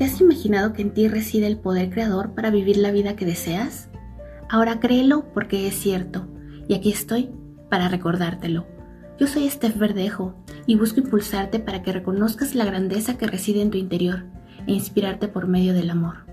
¿Te 0.00 0.06
has 0.06 0.18
imaginado 0.18 0.72
que 0.72 0.80
en 0.80 0.94
ti 0.94 1.08
reside 1.08 1.46
el 1.46 1.58
poder 1.58 1.90
creador 1.90 2.30
para 2.30 2.48
vivir 2.48 2.78
la 2.78 2.90
vida 2.90 3.16
que 3.16 3.26
deseas? 3.26 3.90
Ahora 4.48 4.80
créelo 4.80 5.26
porque 5.34 5.66
es 5.66 5.74
cierto, 5.74 6.26
y 6.66 6.72
aquí 6.72 6.90
estoy 6.90 7.28
para 7.68 7.86
recordártelo. 7.88 8.66
Yo 9.18 9.26
soy 9.26 9.50
Steph 9.50 9.76
Verdejo 9.76 10.42
y 10.64 10.76
busco 10.76 11.00
impulsarte 11.00 11.58
para 11.58 11.82
que 11.82 11.92
reconozcas 11.92 12.54
la 12.54 12.64
grandeza 12.64 13.18
que 13.18 13.26
reside 13.26 13.60
en 13.60 13.70
tu 13.70 13.76
interior 13.76 14.24
e 14.66 14.72
inspirarte 14.72 15.28
por 15.28 15.48
medio 15.48 15.74
del 15.74 15.90
amor. 15.90 16.24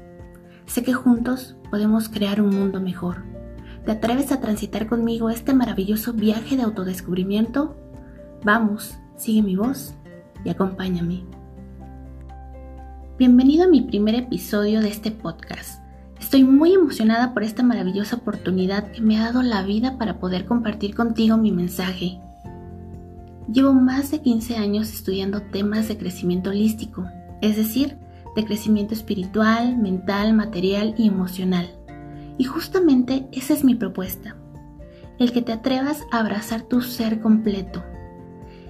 Sé 0.66 0.82
que 0.82 0.94
juntos 0.94 1.58
podemos 1.70 2.08
crear 2.08 2.42
un 2.42 2.56
mundo 2.56 2.80
mejor. 2.80 3.26
¿Te 3.84 3.92
atreves 3.92 4.32
a 4.32 4.40
transitar 4.40 4.88
conmigo 4.88 5.30
este 5.30 5.54
maravilloso 5.54 6.14
viaje 6.14 6.56
de 6.56 6.64
autodescubrimiento? 6.64 7.76
Vamos, 8.46 8.98
sigue 9.18 9.42
mi 9.42 9.58
voz 9.58 9.94
y 10.46 10.52
acompáñame. 10.52 11.26
Bienvenido 13.20 13.64
a 13.64 13.68
mi 13.68 13.82
primer 13.82 14.14
episodio 14.14 14.80
de 14.80 14.90
este 14.90 15.10
podcast. 15.10 15.82
Estoy 16.20 16.44
muy 16.44 16.76
emocionada 16.76 17.34
por 17.34 17.42
esta 17.42 17.64
maravillosa 17.64 18.18
oportunidad 18.18 18.92
que 18.92 19.02
me 19.02 19.18
ha 19.18 19.24
dado 19.24 19.42
la 19.42 19.64
vida 19.64 19.98
para 19.98 20.20
poder 20.20 20.46
compartir 20.46 20.94
contigo 20.94 21.36
mi 21.36 21.52
mensaje. 21.52 22.20
Llevo 23.52 23.74
más 23.74 24.12
de 24.12 24.22
15 24.22 24.58
años 24.58 24.94
estudiando 24.94 25.42
temas 25.42 25.88
de 25.88 25.98
crecimiento 25.98 26.52
holístico, 26.52 27.06
es 27.42 27.58
decir, 27.58 27.98
de 28.36 28.46
crecimiento 28.46 28.94
espiritual, 28.94 29.76
mental, 29.80 30.36
material 30.36 30.94
y 30.96 31.08
emocional. 31.08 31.68
Y 32.38 32.44
justamente 32.44 33.28
esa 33.32 33.56
es 33.56 33.64
mi 33.64 33.74
propuesta. 33.74 34.36
El 35.18 35.32
que 35.32 35.42
te 35.42 35.54
atrevas 35.54 36.04
a 36.12 36.20
abrazar 36.20 36.62
tu 36.62 36.82
ser 36.82 37.20
completo. 37.20 37.84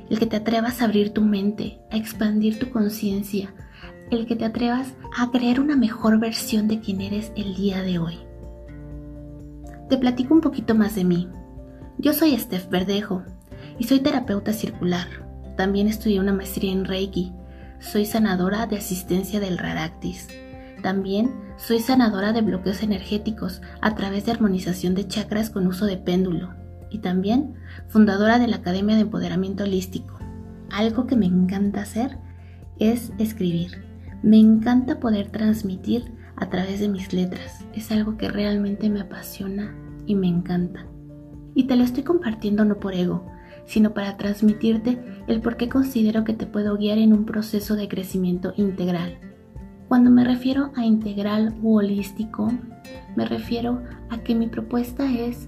El 0.10 0.20
que 0.20 0.26
te 0.26 0.38
atrevas 0.38 0.82
a 0.82 0.86
abrir 0.86 1.10
tu 1.10 1.22
mente, 1.22 1.82
a 1.92 1.98
expandir 1.98 2.60
tu 2.60 2.70
conciencia. 2.70 3.54
El 4.10 4.26
que 4.26 4.36
te 4.36 4.46
atrevas 4.46 4.94
a 5.18 5.32
crear 5.32 5.60
una 5.60 5.76
mejor 5.76 6.20
versión 6.20 6.68
de 6.68 6.80
quien 6.80 7.02
eres 7.02 7.32
el 7.36 7.56
día 7.56 7.82
de 7.82 8.00
hoy. 8.00 8.18
Te 9.90 9.98
platico 9.98 10.34
un 10.34 10.42
poquito 10.42 10.76
más 10.76 10.96
de 10.96 11.04
mí. 11.04 11.30
Yo 11.98 12.14
soy 12.14 12.38
Steph 12.38 12.70
Verdejo 12.70 13.24
y 13.80 13.86
soy 13.86 14.00
terapeuta 14.00 14.54
circular. 14.54 15.08
También 15.56 15.88
estudié 15.88 16.20
una 16.20 16.34
maestría 16.34 16.72
en 16.72 16.86
Reiki 16.86 17.34
soy 17.80 18.06
sanadora 18.06 18.66
de 18.66 18.78
asistencia 18.78 19.40
del 19.40 19.58
Radactis. 19.58 20.28
También 20.82 21.32
soy 21.58 21.80
sanadora 21.80 22.34
de 22.34 22.42
bloqueos 22.42 22.82
energéticos 22.82 23.62
a 23.82 23.94
través 23.96 24.26
de 24.26 24.32
armonización 24.32 24.96
de 24.96 25.08
chakras 25.08 25.50
con 25.50 25.68
uso 25.68 25.86
de 25.86 25.98
péndulo. 25.98 26.56
Y 26.90 27.00
también 27.00 27.56
fundadora 27.88 28.40
de 28.40 28.48
la 28.48 28.58
Academia 28.58 28.96
de 28.96 29.02
Empoderamiento 29.02 29.64
Holístico. 29.64 30.18
Algo 30.72 31.06
que 31.06 31.16
me 31.16 31.26
encanta 31.26 31.82
hacer 31.82 32.18
es 32.80 33.12
escribir. 33.20 33.87
Me 34.24 34.38
encanta 34.38 35.00
poder 35.00 35.30
transmitir 35.30 36.12
a 36.36 36.50
través 36.50 36.80
de 36.80 36.90
mis 36.90 37.14
letras. 37.14 37.66
Es 37.74 37.92
algo 37.92 38.18
que 38.18 38.30
realmente 38.30 38.90
me 38.90 39.02
apasiona 39.02 39.76
y 40.06 40.16
me 40.16 40.28
encanta. 40.28 40.86
Y 41.54 41.66
te 41.66 41.76
lo 41.76 41.84
estoy 41.84 42.04
compartiendo 42.04 42.66
no 42.66 42.80
por 42.80 42.94
ego, 42.94 43.26
sino 43.66 43.94
para 43.94 44.18
transmitirte 44.18 44.98
el 45.28 45.42
por 45.42 45.58
qué 45.58 45.70
considero 45.70 46.24
que 46.24 46.34
te 46.34 46.46
puedo 46.46 46.78
guiar 46.78 46.98
en 46.98 47.14
un 47.14 47.26
proceso 47.26 47.76
de 47.76 47.88
crecimiento 47.88 48.54
integral. 48.56 49.20
Cuando 49.88 50.10
me 50.10 50.24
refiero 50.24 50.72
a 50.76 50.86
integral 50.86 51.56
u 51.62 51.78
holístico, 51.78 52.52
me 53.16 53.26
refiero 53.26 53.84
a 54.10 54.20
que 54.20 54.36
mi 54.36 54.48
propuesta 54.48 55.12
es 55.12 55.48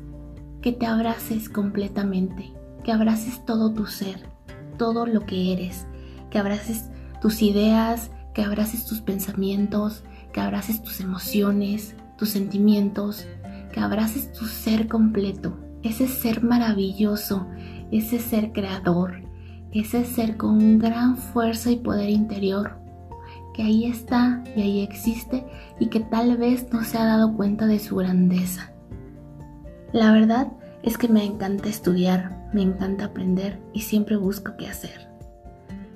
que 0.62 0.72
te 0.72 0.86
abraces 0.86 1.50
completamente, 1.50 2.54
que 2.84 2.92
abraces 2.92 3.46
todo 3.46 3.74
tu 3.74 3.86
ser, 3.86 4.18
todo 4.78 5.06
lo 5.06 5.26
que 5.26 5.54
eres, 5.54 5.88
que 6.30 6.40
abraces 6.40 6.90
tus 7.22 7.42
ideas, 7.42 8.12
que 8.40 8.46
abraces 8.46 8.86
tus 8.86 9.02
pensamientos, 9.02 10.02
que 10.32 10.40
abraces 10.40 10.82
tus 10.82 11.02
emociones, 11.02 11.98
tus 12.18 12.30
sentimientos, 12.30 13.28
que 13.74 13.82
abraces 13.82 14.32
tu 14.32 14.46
ser 14.46 14.88
completo, 14.88 15.60
ese 15.84 16.08
ser 16.08 16.42
maravilloso, 16.42 17.48
ese 17.92 18.18
ser 18.18 18.54
creador, 18.54 19.24
ese 19.74 20.06
ser 20.06 20.38
con 20.38 20.80
gran 20.80 21.18
fuerza 21.18 21.70
y 21.70 21.76
poder 21.76 22.10
interior, 22.10 22.78
que 23.54 23.64
ahí 23.64 23.84
está 23.84 24.42
y 24.56 24.62
ahí 24.62 24.80
existe 24.84 25.46
y 25.78 25.88
que 25.88 26.00
tal 26.00 26.38
vez 26.38 26.72
no 26.72 26.86
se 26.86 26.98
ha 26.98 27.04
dado 27.04 27.36
cuenta 27.36 27.68
de 27.68 27.80
su 27.80 27.98
grandeza. 27.98 28.72
La 29.92 30.14
verdad 30.14 30.48
es 30.82 30.98
que 30.98 31.10
me 31.10 31.26
encanta 31.26 31.68
estudiar, 31.68 32.50
me 32.54 32.62
encanta 32.62 33.04
aprender 33.04 33.60
y 33.74 33.82
siempre 33.82 34.16
busco 34.16 34.54
qué 34.58 34.70
hacer. 34.70 35.09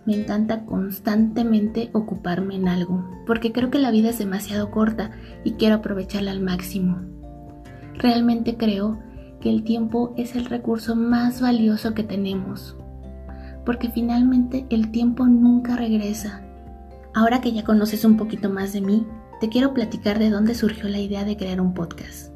Me 0.06 0.16
encanta 0.16 0.66
constantemente 0.66 1.90
ocuparme 1.94 2.56
en 2.56 2.68
algo, 2.68 3.10
porque 3.26 3.54
creo 3.54 3.70
que 3.72 3.80
la 3.80 3.92
vida 3.92 4.10
es 4.10 4.20
demasiado 4.20 4.70
corta 4.70 5.12
y 5.46 5.54
quiero 5.54 5.76
aprovecharla 5.76 6.32
al 6.32 6.42
máximo. 6.42 7.00
Realmente 7.96 8.58
creo 8.58 9.00
que 9.40 9.50
el 9.50 9.64
tiempo 9.64 10.14
es 10.18 10.36
el 10.36 10.46
recurso 10.46 10.96
más 10.96 11.42
valioso 11.42 11.94
que 11.94 12.04
tenemos, 12.04 12.76
porque 13.66 13.90
finalmente 13.90 14.66
el 14.70 14.92
tiempo 14.92 15.26
nunca 15.26 15.78
regresa. 15.78 16.42
Ahora 17.14 17.40
que 17.40 17.54
ya 17.54 17.64
conoces 17.64 18.04
un 18.04 18.18
poquito 18.18 18.50
más 18.50 18.74
de 18.74 18.82
mí, 18.82 19.08
te 19.40 19.48
quiero 19.48 19.74
platicar 19.74 20.20
de 20.20 20.30
dónde 20.30 20.56
surgió 20.56 20.90
la 20.90 21.00
idea 21.00 21.24
de 21.24 21.38
crear 21.38 21.62
un 21.62 21.74
podcast. 21.74 22.34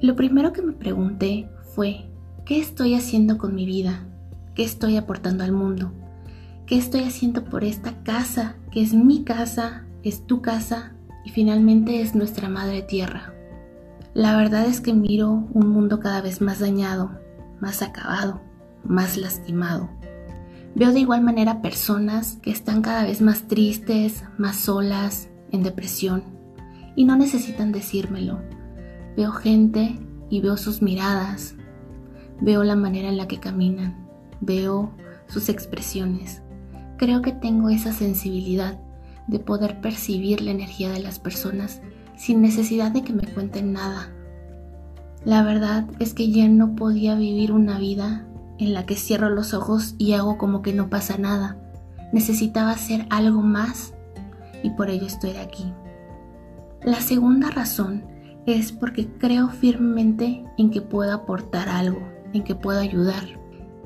Lo 0.00 0.16
primero 0.16 0.52
que 0.52 0.62
me 0.62 0.72
pregunté 0.72 1.48
fue, 1.74 2.06
¿qué 2.46 2.60
estoy 2.60 2.94
haciendo 2.94 3.36
con 3.36 3.54
mi 3.54 3.66
vida? 3.66 4.06
¿Qué 4.54 4.62
estoy 4.64 4.96
aportando 4.96 5.44
al 5.44 5.52
mundo? 5.52 5.92
¿Qué 6.66 6.78
estoy 6.78 7.02
haciendo 7.02 7.44
por 7.44 7.62
esta 7.62 8.02
casa, 8.04 8.56
que 8.70 8.80
es 8.80 8.94
mi 8.94 9.22
casa, 9.22 9.84
es 10.02 10.26
tu 10.26 10.40
casa 10.40 10.94
y 11.22 11.28
finalmente 11.28 12.00
es 12.00 12.14
nuestra 12.14 12.48
madre 12.48 12.80
tierra? 12.80 13.34
La 14.14 14.34
verdad 14.34 14.64
es 14.64 14.80
que 14.80 14.94
miro 14.94 15.46
un 15.52 15.68
mundo 15.68 16.00
cada 16.00 16.22
vez 16.22 16.40
más 16.40 16.60
dañado, 16.60 17.20
más 17.60 17.82
acabado, 17.82 18.40
más 18.82 19.18
lastimado. 19.18 19.90
Veo 20.74 20.92
de 20.92 21.00
igual 21.00 21.22
manera 21.22 21.60
personas 21.60 22.38
que 22.40 22.50
están 22.50 22.80
cada 22.80 23.02
vez 23.02 23.20
más 23.20 23.46
tristes, 23.46 24.24
más 24.38 24.56
solas, 24.56 25.28
en 25.52 25.64
depresión, 25.64 26.24
y 26.96 27.04
no 27.04 27.14
necesitan 27.14 27.72
decírmelo. 27.72 28.40
Veo 29.18 29.32
gente 29.32 29.98
y 30.30 30.40
veo 30.40 30.56
sus 30.56 30.80
miradas, 30.80 31.56
veo 32.40 32.64
la 32.64 32.74
manera 32.74 33.10
en 33.10 33.18
la 33.18 33.28
que 33.28 33.38
caminan, 33.38 34.08
veo 34.40 34.94
sus 35.26 35.50
expresiones. 35.50 36.40
Creo 36.96 37.22
que 37.22 37.32
tengo 37.32 37.70
esa 37.70 37.92
sensibilidad 37.92 38.78
de 39.26 39.38
poder 39.38 39.80
percibir 39.80 40.40
la 40.40 40.50
energía 40.50 40.90
de 40.90 41.00
las 41.00 41.18
personas 41.18 41.80
sin 42.16 42.40
necesidad 42.40 42.92
de 42.92 43.02
que 43.02 43.12
me 43.12 43.26
cuenten 43.26 43.72
nada. 43.72 44.10
La 45.24 45.42
verdad 45.42 45.86
es 45.98 46.14
que 46.14 46.30
ya 46.30 46.48
no 46.48 46.76
podía 46.76 47.14
vivir 47.14 47.52
una 47.52 47.78
vida 47.78 48.26
en 48.58 48.74
la 48.74 48.86
que 48.86 48.94
cierro 48.94 49.30
los 49.30 49.54
ojos 49.54 49.94
y 49.98 50.12
hago 50.12 50.38
como 50.38 50.62
que 50.62 50.72
no 50.72 50.90
pasa 50.90 51.16
nada. 51.16 51.56
Necesitaba 52.12 52.70
hacer 52.70 53.06
algo 53.10 53.40
más 53.40 53.94
y 54.62 54.70
por 54.70 54.90
ello 54.90 55.06
estoy 55.06 55.36
aquí. 55.36 55.72
La 56.82 57.00
segunda 57.00 57.50
razón 57.50 58.04
es 58.46 58.70
porque 58.72 59.08
creo 59.08 59.48
firmemente 59.48 60.44
en 60.58 60.70
que 60.70 60.82
puedo 60.82 61.12
aportar 61.14 61.68
algo, 61.68 62.06
en 62.34 62.44
que 62.44 62.54
puedo 62.54 62.78
ayudar, 62.78 63.24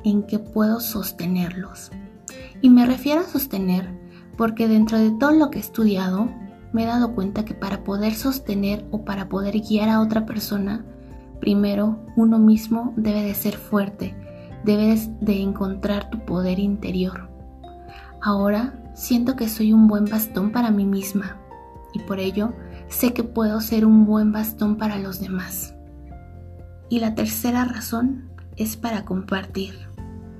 en 0.05 0.25
que 0.25 0.39
puedo 0.39 0.81
sostenerlos. 0.81 1.93
Y 2.61 2.71
me 2.71 2.87
refiero 2.87 3.21
a 3.21 3.25
sostener 3.25 3.99
porque 4.37 4.69
dentro 4.69 4.99
de 4.99 5.11
todo 5.11 5.33
lo 5.33 5.51
que 5.51 5.59
he 5.59 5.61
estudiado, 5.61 6.29
me 6.73 6.85
he 6.85 6.87
dado 6.87 7.15
cuenta 7.15 7.45
que 7.45 7.55
para 7.55 7.83
poder 7.83 8.15
sostener 8.15 8.87
o 8.91 9.05
para 9.05 9.29
poder 9.29 9.61
guiar 9.61 9.89
a 9.89 10.01
otra 10.01 10.27
persona, 10.27 10.85
primero 11.41 11.99
uno 12.17 12.39
mismo 12.39 12.95
debe 12.97 13.23
de 13.23 13.35
ser 13.35 13.57
fuerte, 13.57 14.15
debes 14.65 15.11
de 15.21 15.41
encontrar 15.41 16.11
tu 16.11 16.25
poder 16.25 16.59
interior. 16.59 17.29
Ahora 18.21 18.83
siento 18.95 19.37
que 19.37 19.49
soy 19.49 19.73
un 19.73 19.89
buen 19.89 20.05
bastón 20.05 20.53
para 20.53 20.71
mí 20.71 20.85
misma 20.85 21.37
y 21.93 22.01
por 22.01 22.21
ello 22.21 22.53
sé 22.89 23.13
que 23.13 23.25
puedo 23.25 23.61
ser 23.61 23.87
un 23.87 24.07
buen 24.07 24.33
bastón 24.33 24.77
para 24.77 24.99
los 24.99 25.21
demás. 25.21 25.75
Y 26.89 27.01
la 27.01 27.15
tercera 27.15 27.65
razón 27.65 28.31
es 28.57 28.77
para 28.77 29.05
compartir, 29.05 29.75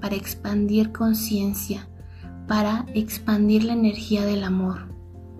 para 0.01 0.17
expandir 0.17 0.93
conciencia, 0.93 1.89
para 2.49 2.87
expandir 2.95 3.63
la 3.65 3.75
energía 3.75 4.25
del 4.25 4.43
amor 4.43 4.89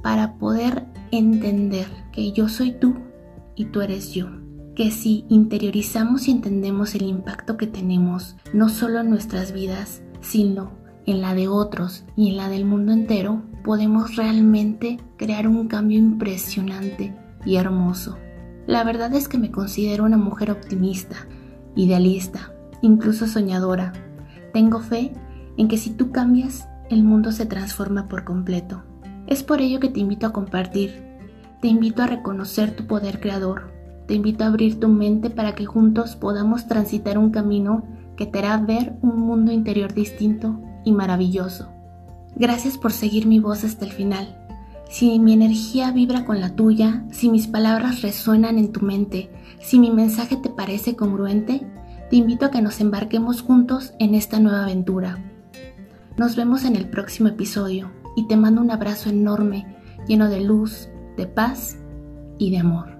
para 0.03 0.39
poder 0.39 0.87
entender 1.11 1.87
que 2.13 2.33
yo 2.33 2.49
soy 2.49 2.73
tú 2.73 2.95
y 3.57 3.67
tú 3.67 3.81
eres 3.81 4.13
yo. 4.13 4.29
Que 4.75 4.91
si 4.91 5.25
interiorizamos 5.29 6.29
y 6.29 6.31
entendemos 6.31 6.95
el 6.95 7.03
impacto 7.03 7.57
que 7.57 7.67
tenemos, 7.67 8.37
no 8.53 8.69
solo 8.69 9.01
en 9.01 9.11
nuestras 9.11 9.53
vidas, 9.53 10.03
sino 10.21 10.79
en 11.07 11.21
la 11.21 11.35
de 11.35 11.49
otros 11.49 12.05
y 12.17 12.31
en 12.31 12.37
la 12.37 12.49
del 12.49 12.65
mundo 12.65 12.93
entero, 12.93 13.43
podemos 13.65 14.17
realmente 14.17 14.99
crear 15.17 15.49
un 15.49 15.67
cambio 15.67 15.99
impresionante 15.99 17.17
y 17.45 17.57
hermoso. 17.57 18.17
La 18.67 18.85
verdad 18.85 19.13
es 19.15 19.29
que 19.29 19.39
me 19.39 19.51
considero 19.51 20.05
una 20.05 20.19
mujer 20.19 20.51
optimista, 20.51 21.27
idealista, 21.75 22.53
incluso 22.83 23.27
soñadora. 23.27 23.93
Tengo 24.53 24.81
fe 24.81 25.13
en 25.57 25.67
que 25.67 25.79
si 25.79 25.91
tú 25.91 26.13
cambias, 26.13 26.69
el 26.91 27.05
mundo 27.05 27.33
se 27.33 27.47
transforma 27.47 28.09
por 28.09 28.25
completo 28.25 28.83
Es 29.27 29.43
por 29.43 29.61
ello 29.61 29.81
que 29.81 29.89
te 29.89 30.01
invito 30.01 30.27
a 30.27 30.33
compartir, 30.33 31.03
te 31.61 31.69
invito 31.69 32.03
a 32.03 32.07
reconocer 32.07 32.75
tu 32.75 32.87
poder 32.87 33.21
creador, 33.21 33.73
te 34.07 34.15
invito 34.15 34.45
a 34.45 34.47
abrir 34.47 34.81
tu 34.81 34.89
mente 34.89 35.29
para 35.29 35.55
que 35.55 35.67
juntos 35.67 36.17
podamos 36.17 36.67
transitar 36.67 37.19
un 37.19 37.31
camino 37.31 37.85
que 38.17 38.27
te 38.27 38.39
hará 38.39 38.57
ver 38.57 38.95
un 39.03 39.21
mundo 39.21 39.53
interior 39.53 39.93
distinto 39.93 40.61
y 40.85 40.93
maravilloso. 40.93 41.69
Gracias 42.37 42.79
por 42.79 42.93
seguir 42.93 43.27
mi 43.27 43.39
voz 43.39 43.65
hasta 43.65 43.85
el 43.85 43.93
final. 43.93 44.39
Si 44.89 45.19
mi 45.19 45.35
energía 45.35 45.91
vibra 45.93 46.25
con 46.25 46.41
la 46.41 46.55
tuya, 46.55 47.05
si 47.11 47.29
mis 47.29 47.47
palabras 47.47 48.01
resuenan 48.01 48.59
en 48.59 48.73
tu 48.73 48.81
mente, 48.81 49.31
si 49.61 49.79
mi 49.79 49.91
mensaje 49.91 50.37
te 50.37 50.49
parece 50.49 50.97
congruente, 50.97 51.67
te 52.09 52.17
invito 52.17 52.47
a 52.47 52.51
que 52.51 52.63
nos 52.63 52.81
embarquemos 52.81 53.43
juntos 53.43 53.93
en 53.99 54.15
esta 54.15 54.41
nueva 54.41 54.63
aventura. 54.63 55.19
Nos 56.19 56.35
vemos 56.35 56.65
en 56.65 56.75
el 56.75 56.89
próximo 56.89 57.29
episodio 57.29 57.93
y 58.17 58.27
te 58.27 58.37
mando 58.37 58.61
un 58.61 58.73
abrazo 58.73 59.09
enorme, 59.09 59.77
lleno 60.09 60.29
de 60.29 60.41
luz, 60.41 60.89
de 61.17 61.29
paz 61.29 61.79
y 62.39 62.51
de 62.51 62.59
amor. 62.59 62.98